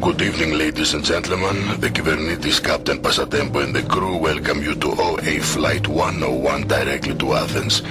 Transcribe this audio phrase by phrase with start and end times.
[0.00, 1.80] Good evening, ladies and gentlemen.
[1.80, 7.32] The Kybernetes Captain Pasatempo and the crew welcome you to OA Flight 101 directly to
[7.34, 7.82] Athens.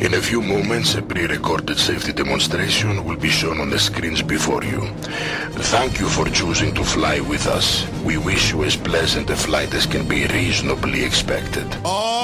[0.00, 4.62] In a few moments, a pre-recorded safety demonstration will be shown on the screens before
[4.62, 4.86] you.
[5.72, 7.88] Thank you for choosing to fly with us.
[8.04, 11.66] We wish you as pleasant a flight as can be reasonably expected.
[11.84, 12.17] Are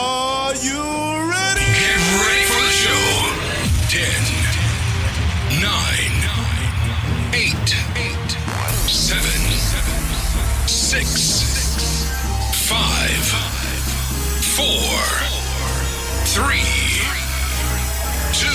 [14.54, 14.62] 4,
[16.24, 16.62] 3,
[18.32, 18.46] 2,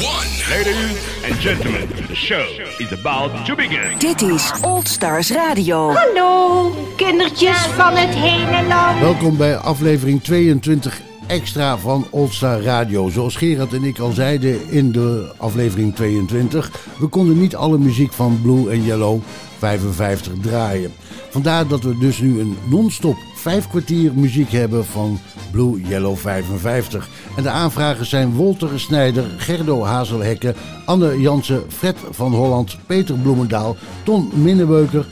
[0.00, 0.48] 1.
[0.50, 2.46] Ladies and gentlemen, the show
[2.78, 3.98] is about to begin.
[3.98, 5.92] Dit is Old Stars Radio.
[5.92, 9.00] Hallo, kindertjes van het hele land.
[9.00, 13.08] Welkom bij aflevering 22 extra van Oldstar Radio.
[13.08, 16.70] Zoals Gerard en ik al zeiden in de aflevering 22...
[16.98, 19.20] we konden niet alle muziek van Blue en Yellow
[19.58, 20.92] 55 draaien.
[21.30, 25.18] Vandaar dat we dus nu een non-stop vijf kwartier muziek hebben van
[25.50, 27.08] Blue Yellow 55.
[27.36, 33.76] En de aanvragers zijn Wolter Snijder, Gerdo Hazelhekke, Anne Jansen, Fred van Holland, Peter Bloemendaal,
[34.02, 35.06] Ton Minnebeuker,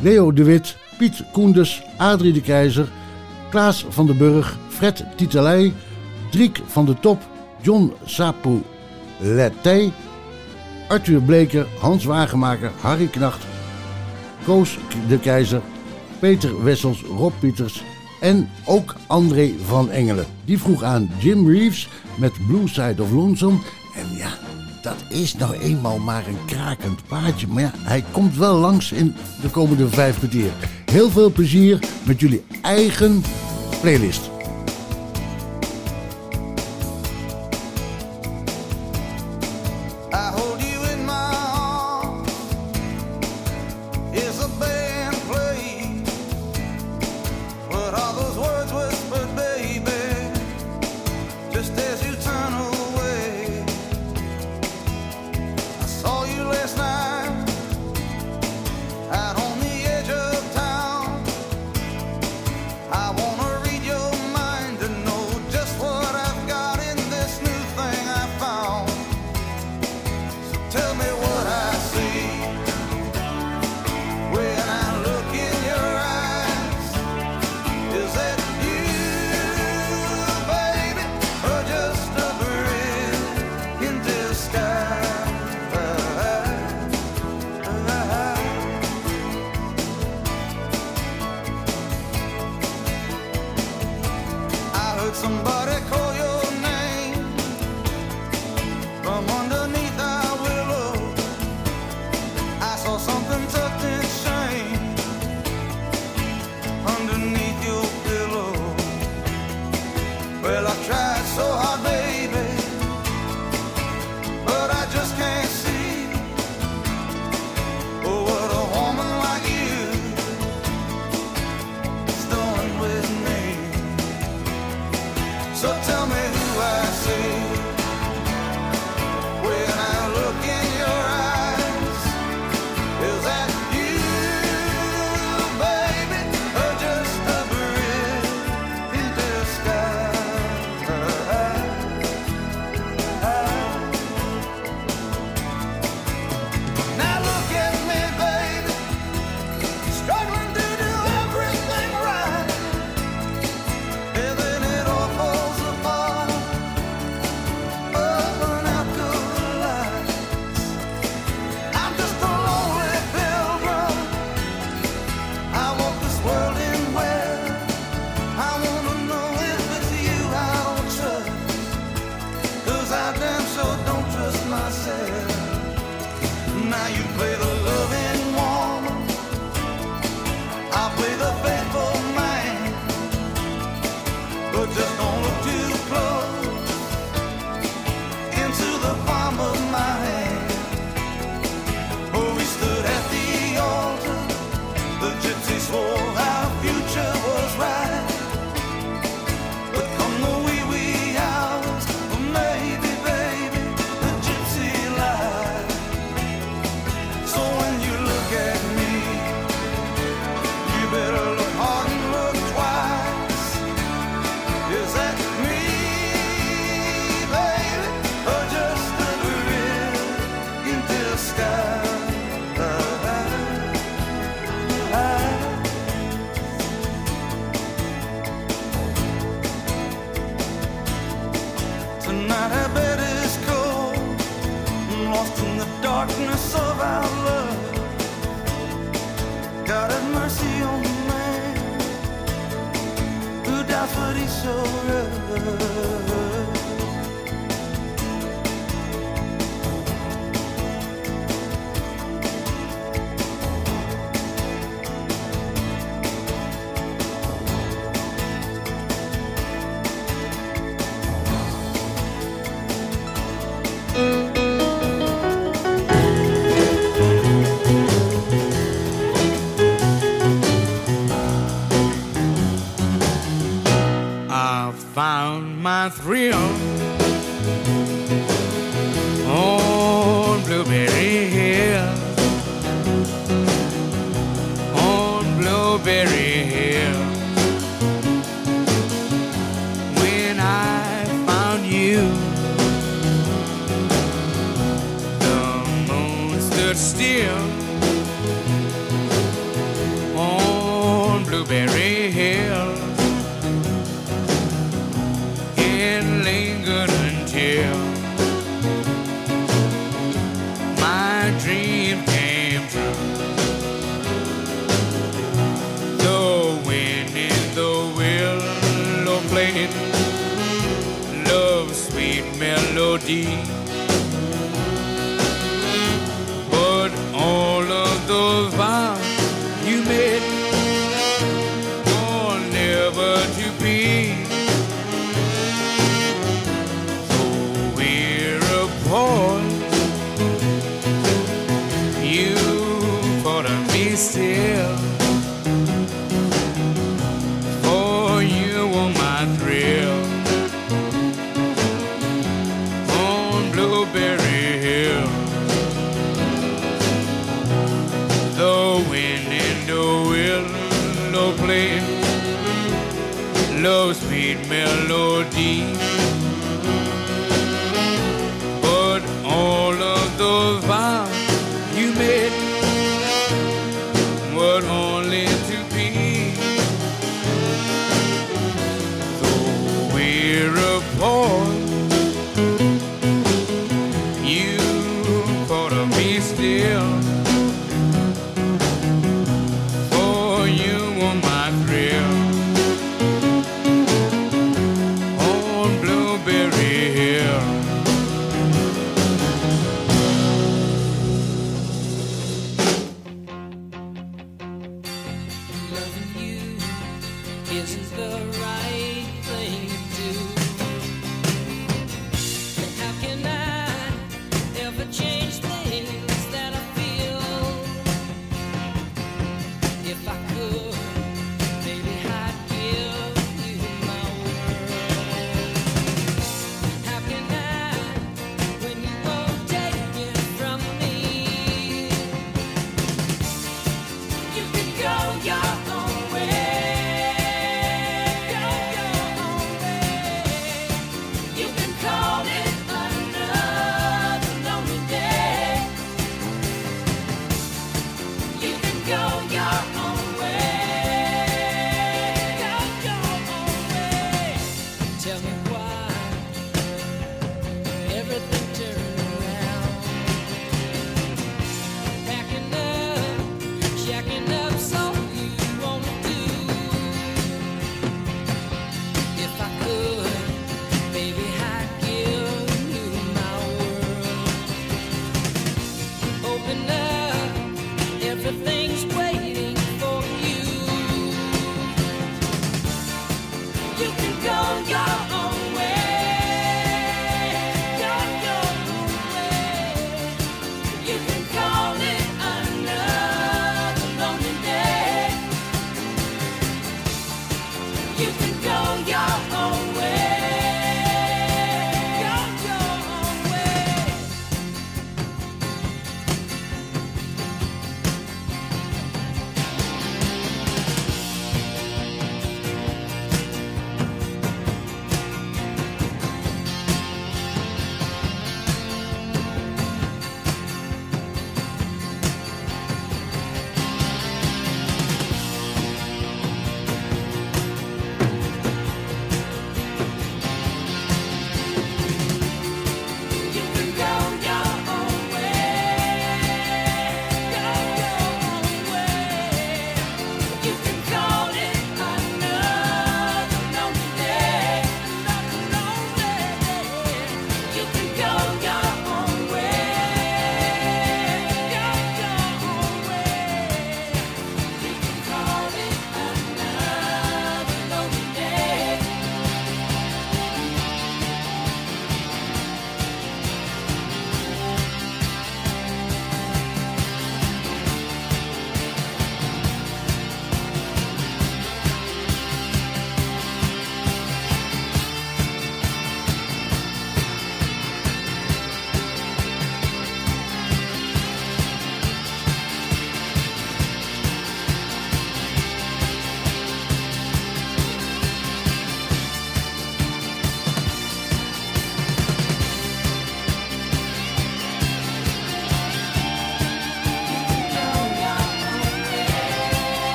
[0.00, 2.88] Leo de Wit, Piet Koenders, Adrie de Keizer,
[3.50, 5.72] Klaas van den Burg, Fred Titelij,
[6.30, 7.22] Driek van de Top,
[7.60, 9.92] John Sapoulettey,
[10.88, 13.46] Arthur Bleker, Hans Wagenmaker, Harry Knacht,
[14.44, 15.60] Koos de Keizer,
[16.18, 17.82] Peter Wessels, Rob Pieters
[18.20, 20.26] en ook André van Engelen.
[20.44, 23.58] Die vroeg aan Jim Reeves met Blue Side of Lonesome.
[23.94, 24.30] En ja,
[24.82, 27.46] dat is nou eenmaal maar een krakend paardje.
[27.46, 30.50] Maar ja, hij komt wel langs in de komende vijf kwartier.
[30.90, 33.22] Heel veel plezier met jullie eigen
[33.80, 34.37] playlist.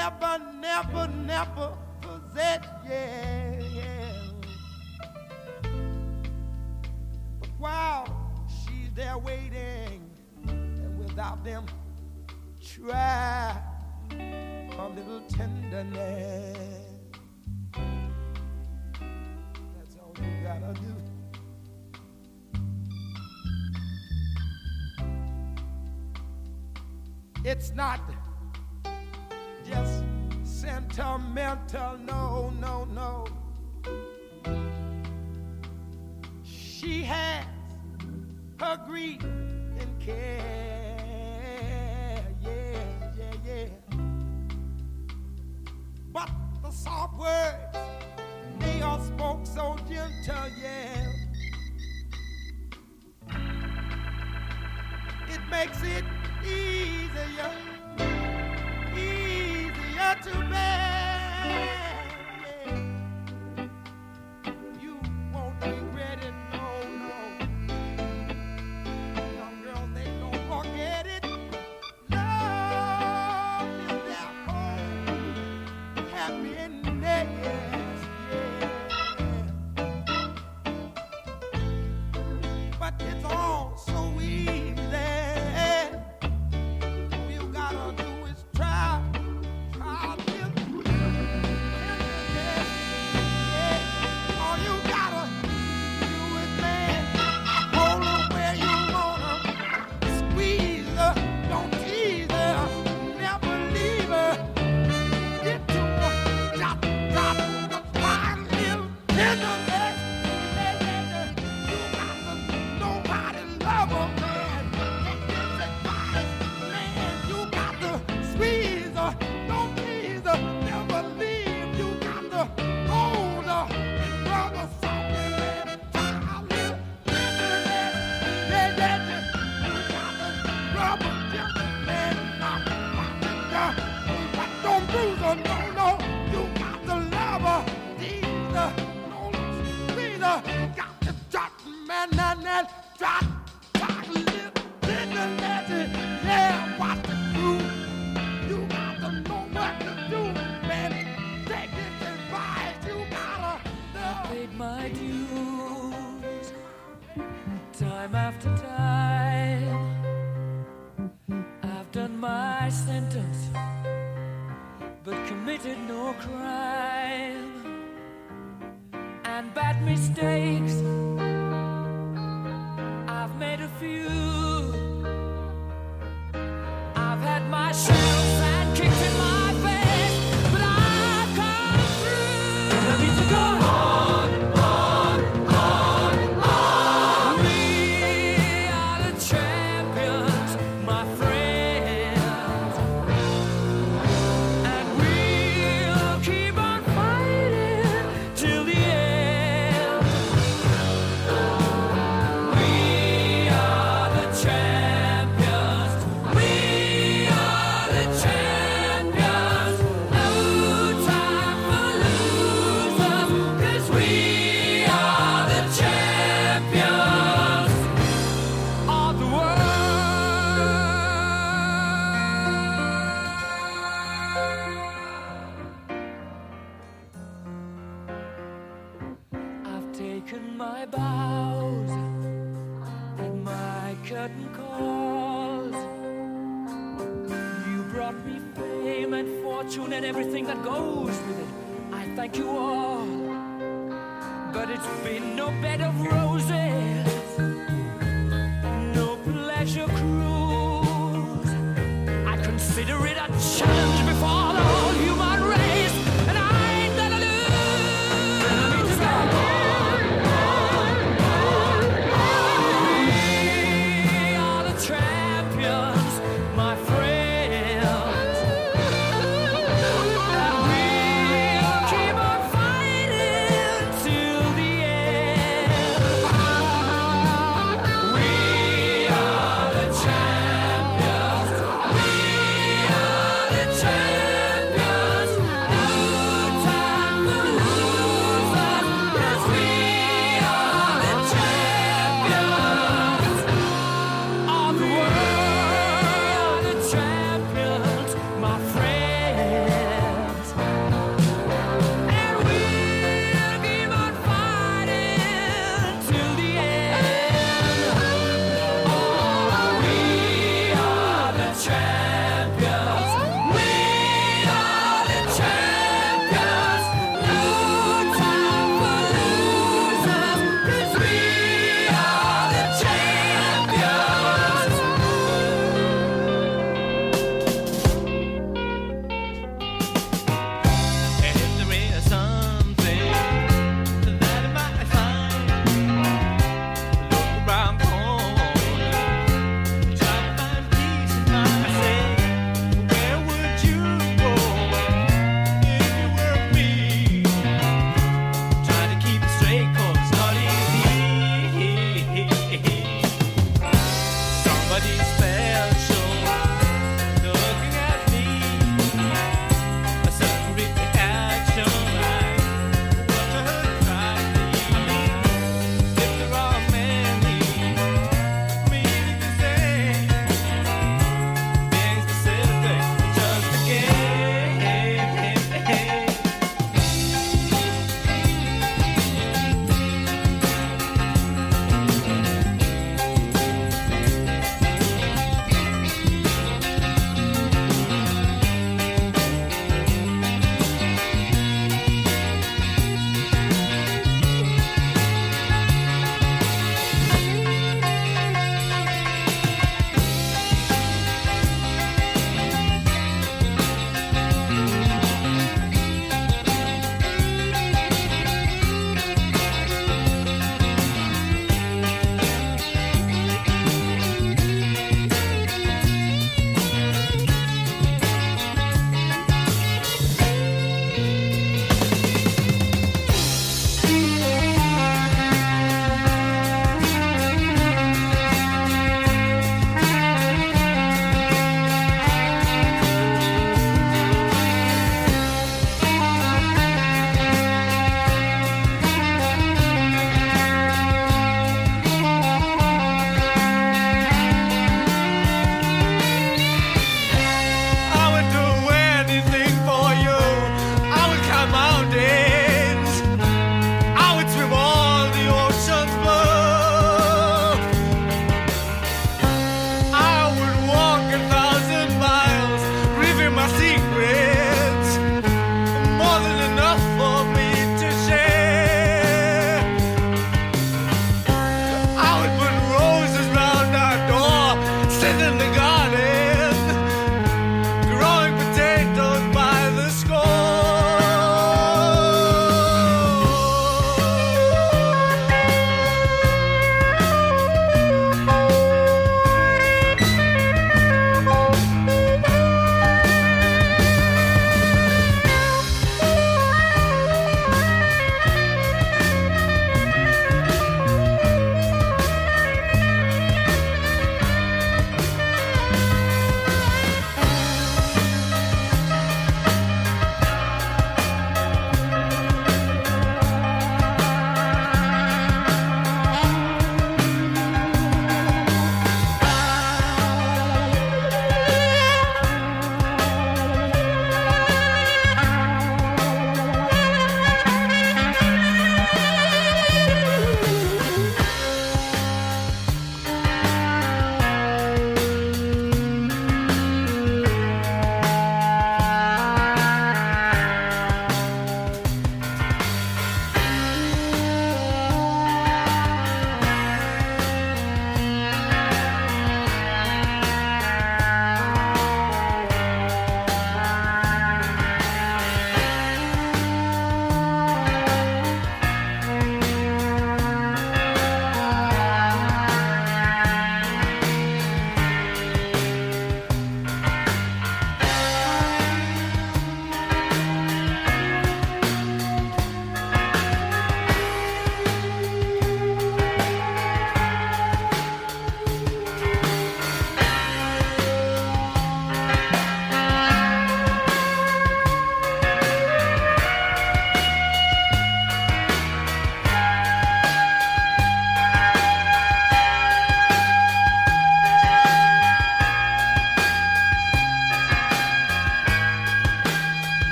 [0.00, 4.30] never, never, never possess, yeah, yeah.
[7.38, 8.06] But while
[8.48, 10.10] she's there waiting,
[10.48, 11.66] and without them,
[12.64, 13.54] try
[14.10, 16.56] a little tenderness.
[19.76, 20.94] That's all you gotta do.
[27.44, 28.00] It's not
[30.92, 33.26] sentimental, no, no, no.
[36.42, 37.44] She has
[38.58, 40.42] her grief and care,
[42.42, 42.82] yeah,
[43.16, 43.96] yeah, yeah.
[46.12, 46.30] But
[46.62, 47.56] the soft words,
[48.58, 50.89] they all spoke so gentle, yeah.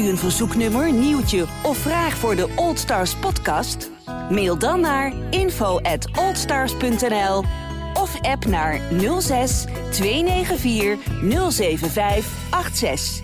[0.00, 3.90] U een verzoeknummer, nieuwtje of vraag voor de Old Stars podcast?
[4.30, 7.44] Mail dan naar info at oldstars.nl
[7.94, 8.80] of app naar
[9.18, 10.98] 06 294
[11.50, 13.22] 075 86.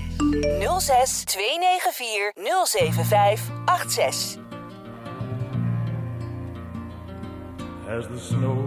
[0.78, 2.32] 06 294
[2.64, 4.44] 075 86.
[7.88, 8.65] as the snow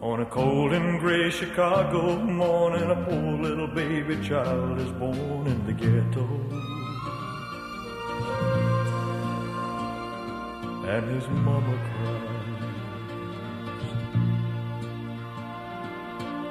[0.00, 5.66] On a cold and gray Chicago morning, a poor little baby child is born in
[5.66, 6.24] the ghetto.
[10.86, 12.28] And his mama cries.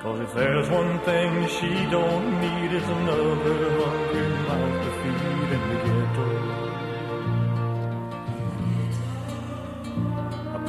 [0.03, 3.35] Cause if there's one thing she don't need, it's another
[3.79, 6.27] hungry mouth to feed in the ghetto.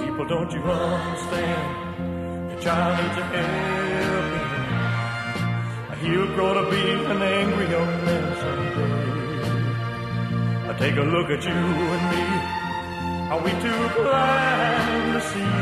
[0.07, 1.88] People, don't you understand?
[2.69, 4.29] Needs a helping hand.
[6.03, 8.95] He'll grow to be an angry young man someday.
[10.69, 11.61] I take a look at you
[11.95, 12.25] and me.
[13.33, 15.57] Are we too blind to see?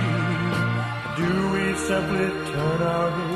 [1.20, 3.35] Do we simply turn our heads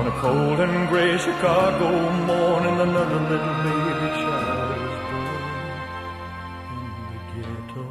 [0.00, 1.88] on a cold and gray Chicago
[2.24, 5.44] morning, another little baby child is born
[6.74, 7.84] in the ghetto.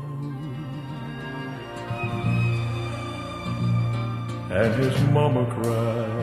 [4.60, 6.19] and his mama cried.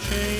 [0.00, 0.37] Change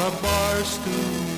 [0.00, 1.37] on a bar stool,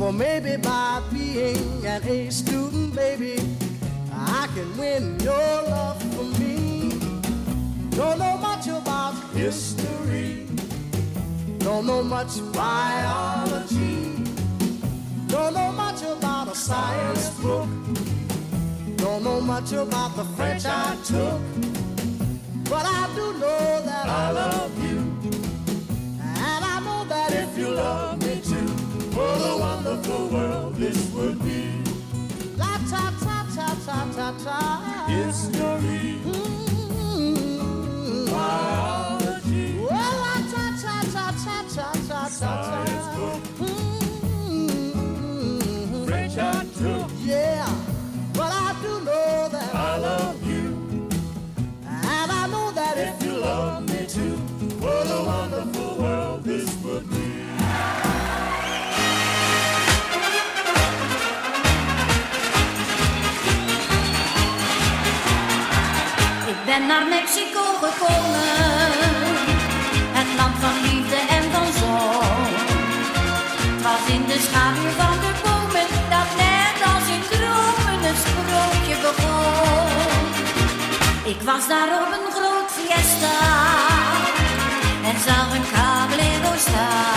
[0.00, 3.36] For maybe by being an A student, baby,
[4.10, 6.88] I can win your love for me.
[7.90, 10.46] Don't know much about history.
[11.58, 14.24] Don't know much biology.
[15.26, 17.68] Don't know much about a science book.
[18.96, 21.42] Don't know much about the French I took,
[22.70, 24.98] but I do know that I love you.
[26.22, 28.19] And I know that if you love
[29.86, 31.82] of the world this would be.
[32.56, 35.06] La ta ta ta ta ta ta.
[36.24, 37.10] Mm-hmm.
[38.26, 39.78] Biology.
[39.78, 42.28] Well, la ta ta ta ta ta ta ta.
[42.28, 43.40] Science book.
[66.80, 68.90] Ben naar Mexico gekomen,
[70.18, 72.52] het land van liefde en van zon.
[73.72, 78.96] Het was in de schaduw van de bomen dat net als in dromen het sprookje
[79.06, 80.24] begon.
[81.32, 83.36] Ik was daar op een groot fiesta
[85.08, 87.09] en zag een cabalero staan.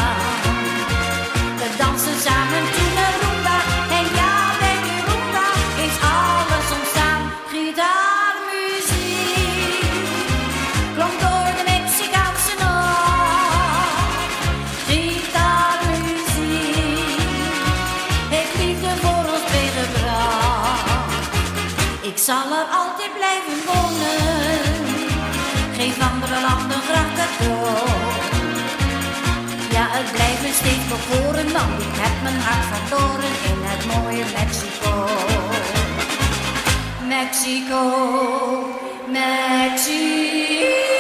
[22.24, 24.74] Zal er altijd blijven wonen,
[25.78, 27.88] geef andere landen graag cadeau.
[29.72, 34.26] Ja, het blijft me steeds bekoren, want ik heb mijn hart verloren in het mooie
[34.38, 35.08] Mexico.
[37.08, 37.82] Mexico,
[39.08, 40.93] Mexico.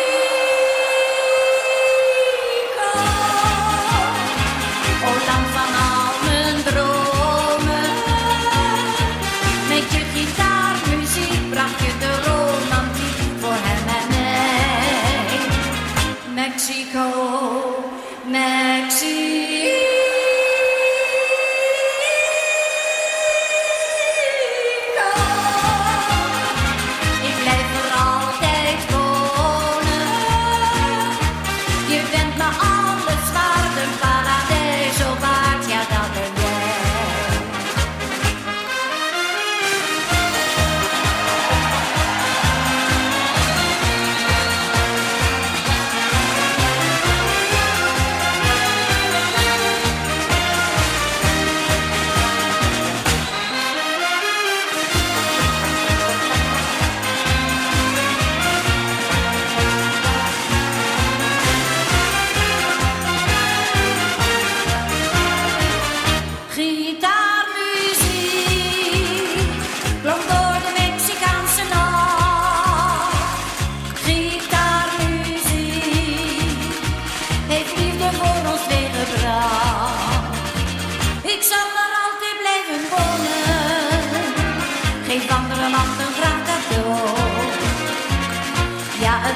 [16.83, 17.62] Mexico,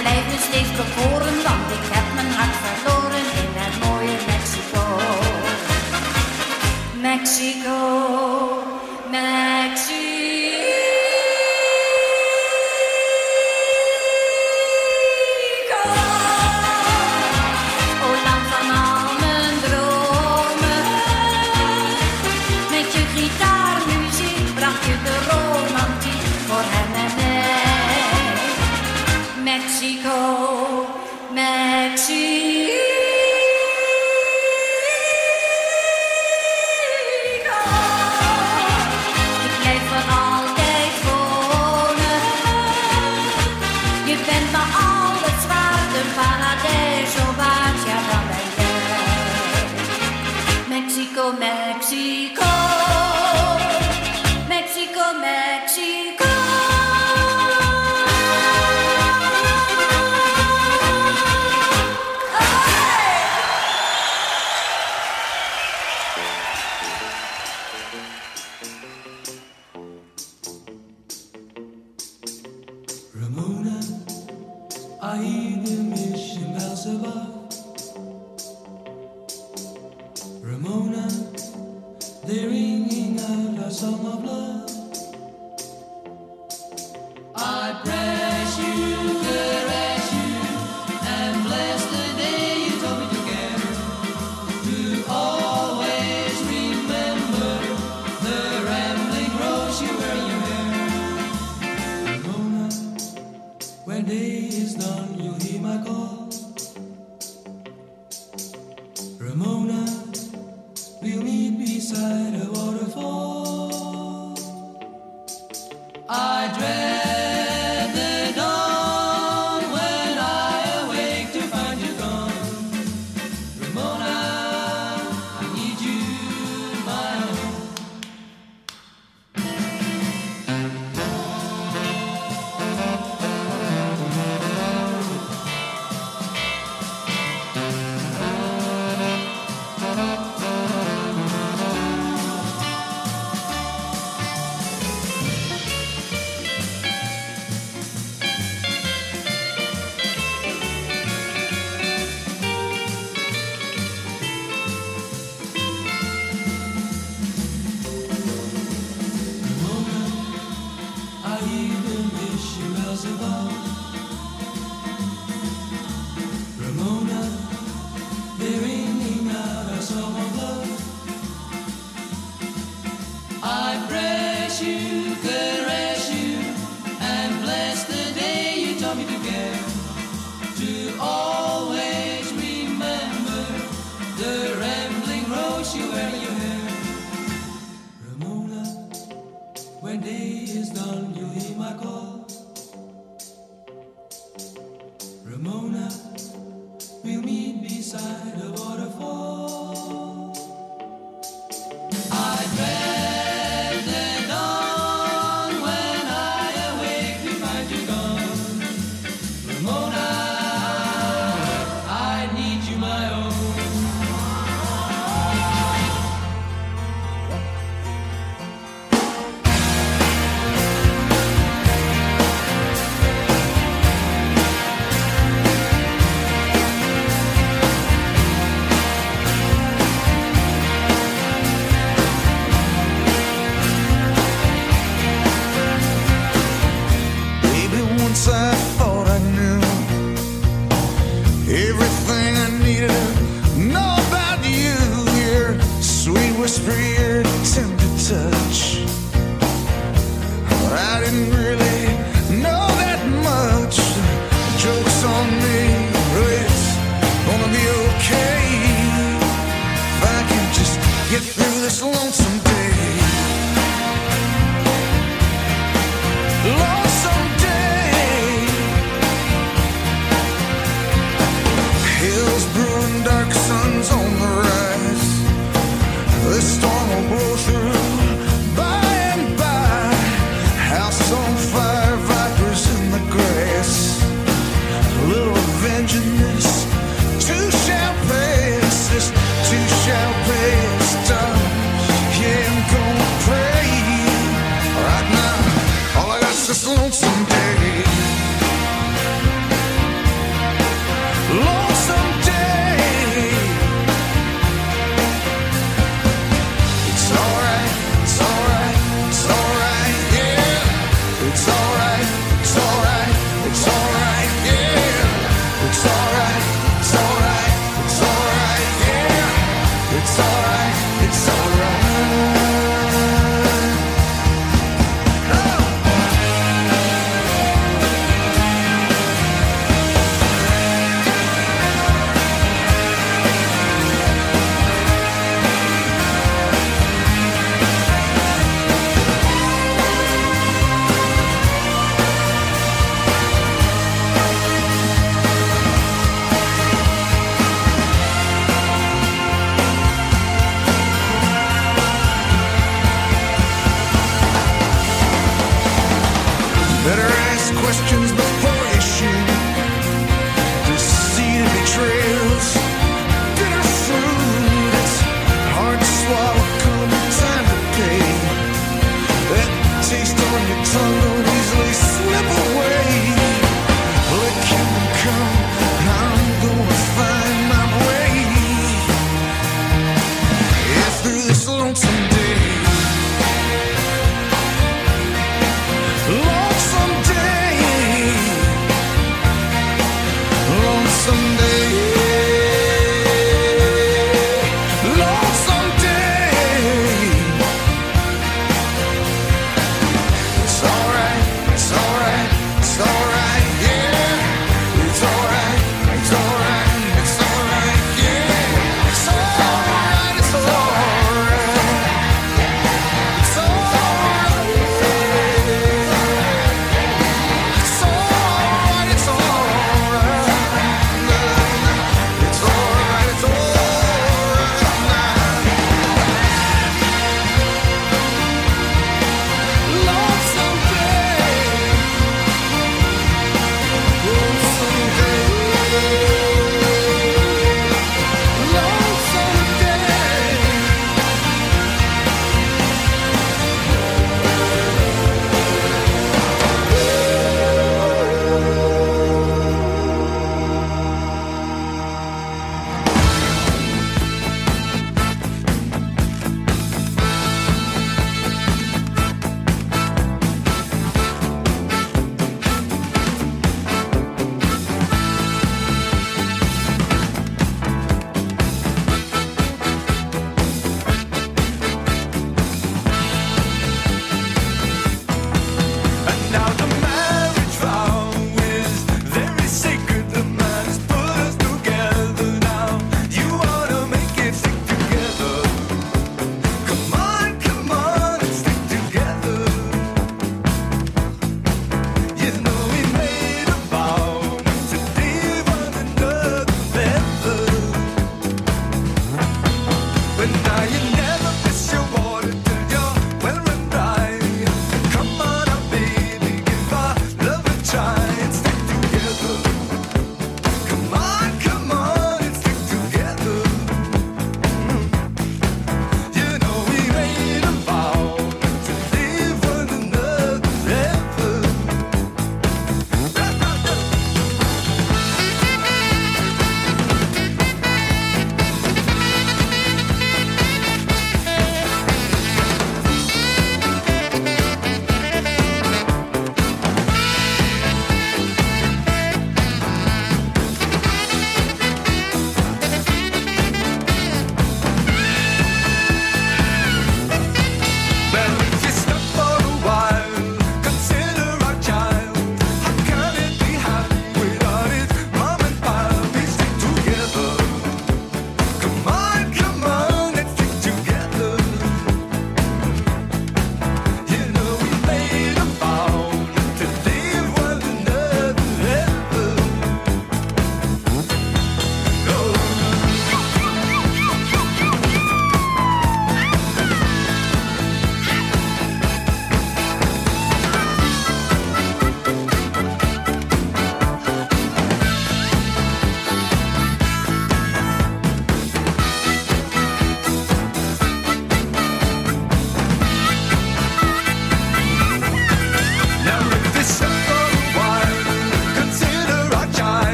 [0.00, 4.16] Blijft me steeds bekoren, want ik heb mijn hart verloren in het mooie.
[4.32, 4.82] Mexico,
[7.00, 8.09] Mexico.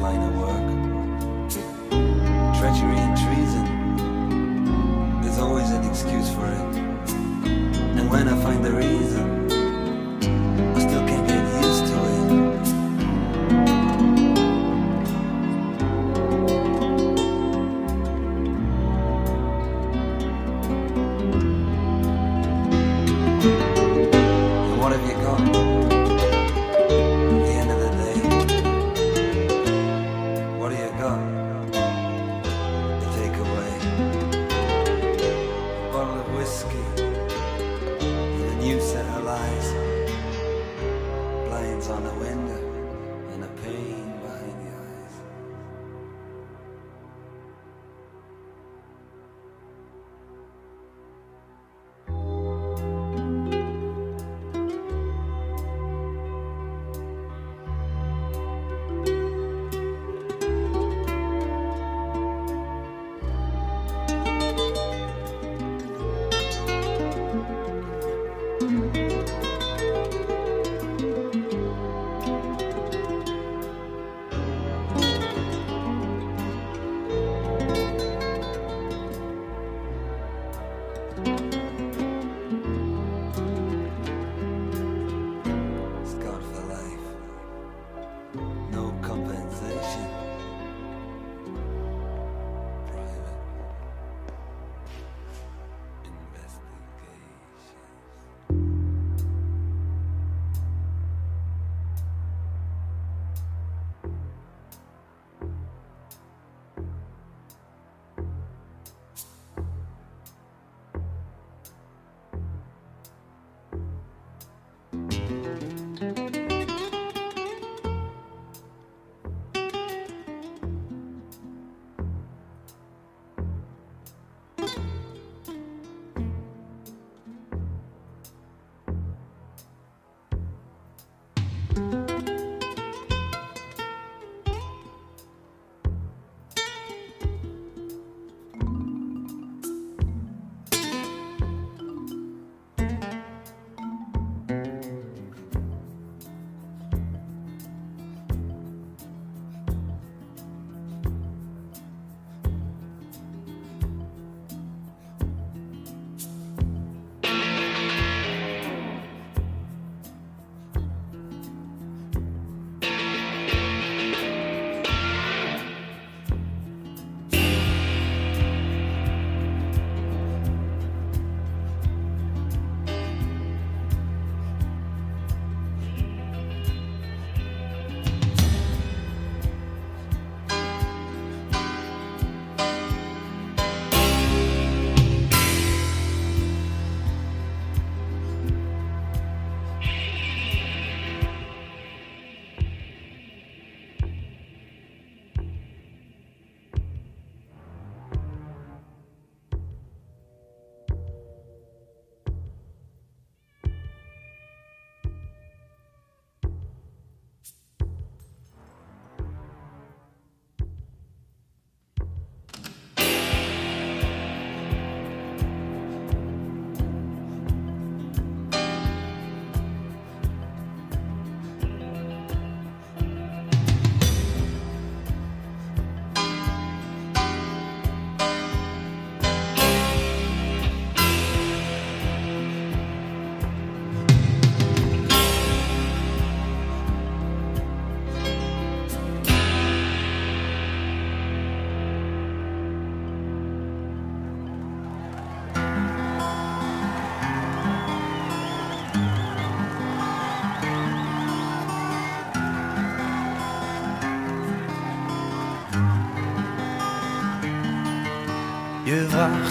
[0.00, 0.67] Line of work.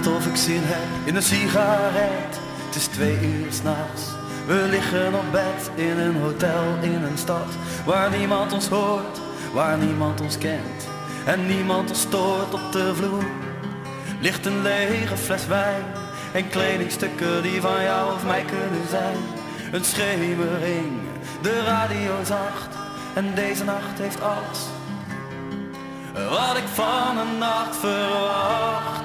[0.06, 2.40] Of ik zin heb in een sigaret.
[2.66, 4.04] Het is twee uur s'nachts.
[4.48, 7.48] We liggen op bed in een hotel in een stad
[7.86, 9.20] waar niemand ons hoort,
[9.54, 10.88] waar niemand ons kent
[11.26, 13.26] en niemand ons stoort op de vloer.
[14.20, 15.84] Ligt een lege fles wijn
[16.34, 19.18] en kledingstukken die van jou of mij kunnen zijn.
[19.72, 20.92] Een schemering,
[21.42, 22.76] de radio zacht
[23.14, 24.60] en deze nacht heeft alles
[26.26, 28.97] wat ik van een nacht verwacht.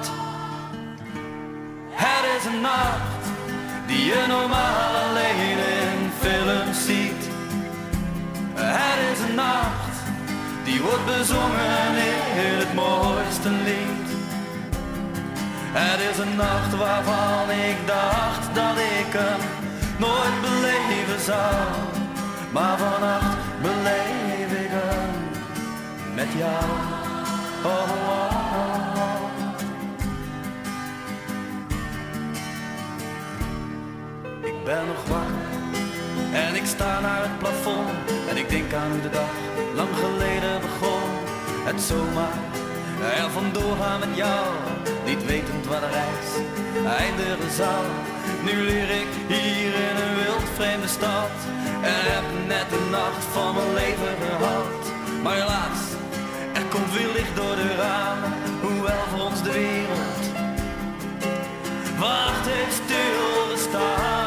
[4.12, 7.22] Je normaal alleen in films ziet.
[8.54, 9.96] Het is een nacht
[10.64, 11.94] die wordt bezongen
[12.46, 14.08] in het mooiste lied.
[15.72, 19.40] Het is een nacht waarvan ik dacht dat ik hem
[19.98, 21.54] nooit beleven zou.
[22.52, 25.10] Maar vannacht beleef ik hem
[26.14, 26.64] met jou.
[27.64, 28.91] Oh, oh, oh,
[34.64, 35.50] ben nog wakker
[36.32, 37.90] en ik sta naar het plafond
[38.28, 39.34] en ik denk aan hoe de dag
[39.74, 41.10] lang geleden begon.
[41.68, 42.40] Het zomaar
[43.18, 44.46] er vandoor gaan met jou,
[45.04, 46.30] niet wetend waar de reis
[47.00, 47.84] eindigen zal.
[48.46, 51.34] Nu leer ik hier in een wild vreemde stad
[51.92, 54.82] en heb net de nacht van mijn leven gehad.
[55.22, 55.82] Maar helaas,
[56.58, 60.22] er komt weer licht door de ramen, hoewel voor ons de wereld
[62.02, 64.21] wacht heeft stilgestaan.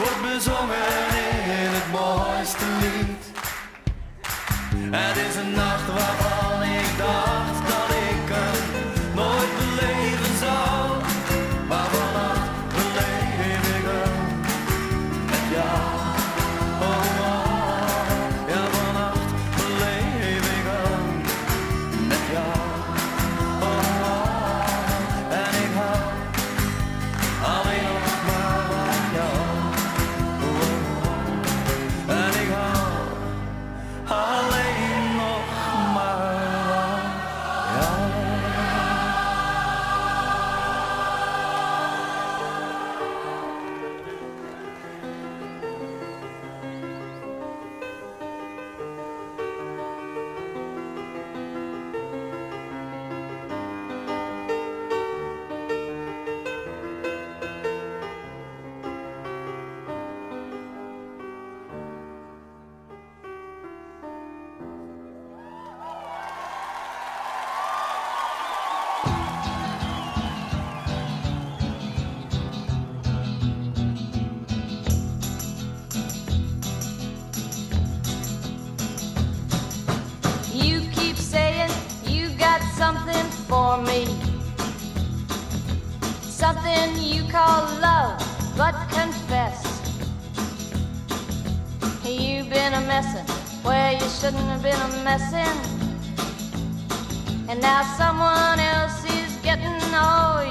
[0.00, 1.08] Wordt bezongen
[1.64, 3.22] in het mooiste lied.
[4.90, 7.29] Het is een nacht waarvan ik dacht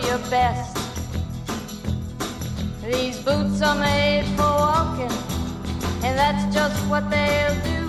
[0.09, 0.75] your best.
[2.83, 5.15] These boots are made for walking,
[6.03, 7.81] and that's just what they'll do.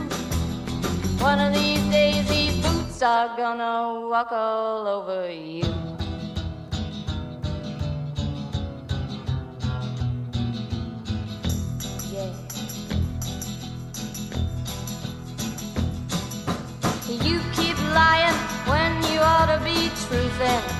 [1.25, 5.65] One of these days, these boots are gonna walk all over you.
[17.27, 20.80] You keep lying when you ought to be truthing.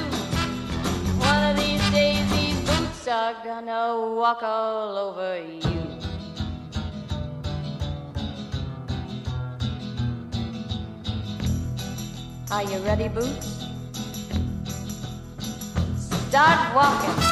[3.07, 5.81] Are gonna walk all over you.
[12.51, 13.65] Are you ready, Boots?
[16.29, 17.30] Start walking.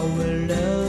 [0.00, 0.79] Will love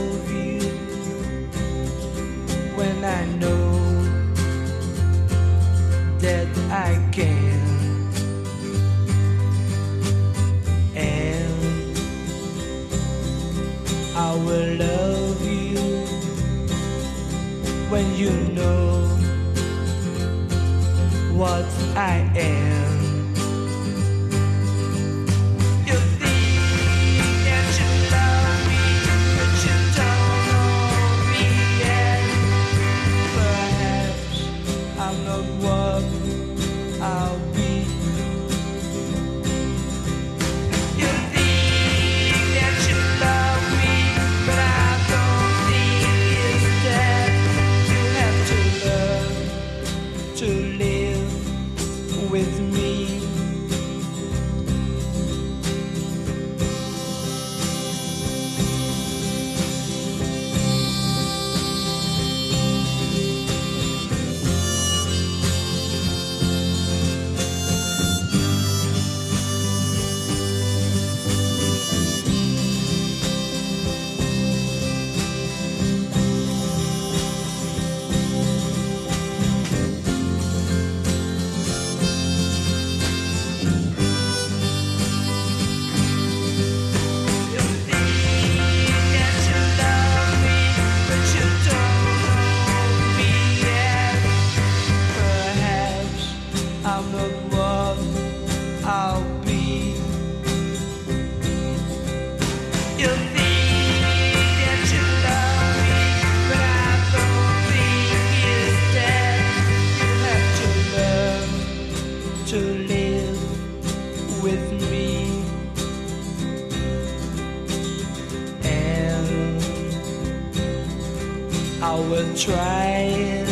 [122.48, 123.46] It,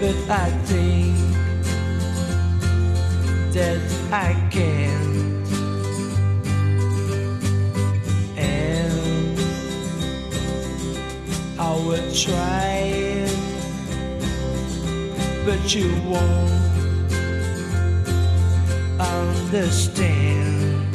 [0.00, 1.16] but I think
[3.52, 5.44] that I can.
[8.36, 9.38] And
[11.58, 12.94] I will try
[15.44, 16.50] but you won't
[18.98, 20.93] understand.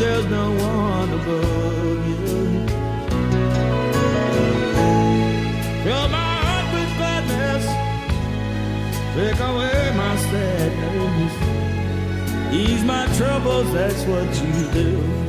[0.00, 2.16] there's no one above you.
[5.84, 7.64] Fill my heart with gladness,
[9.14, 11.34] take away my sadness,
[12.54, 15.19] ease my troubles, that's what you do.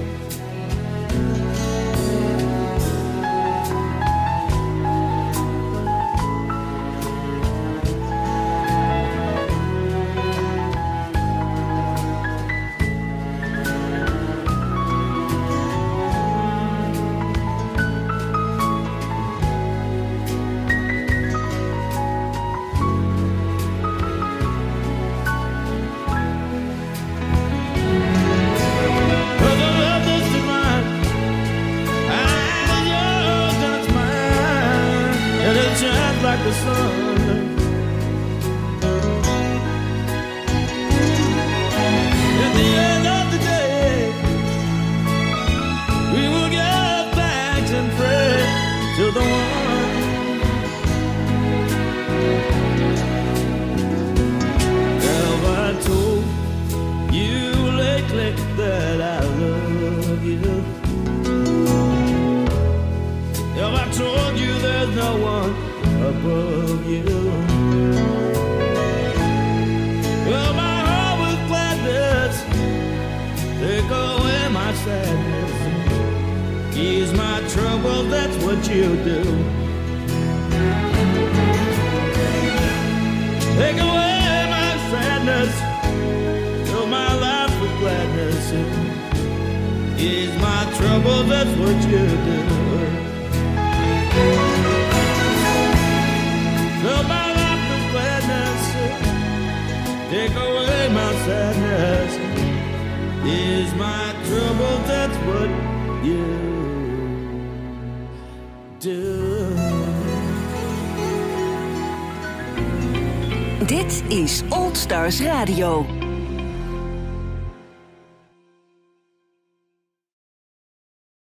[114.91, 116.01] Stars Radio.